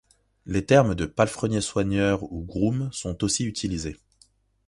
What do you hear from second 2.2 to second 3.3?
ou groom sont